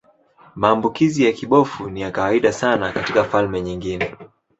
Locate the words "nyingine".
3.61-4.15